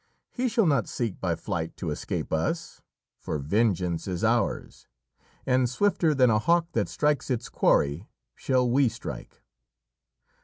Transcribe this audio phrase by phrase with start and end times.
[0.31, 2.81] He shall not seek by flight to escape us,
[3.19, 4.87] for vengeance is ours,
[5.45, 9.43] and swifter than a hawk that strikes its quarry shall we strike.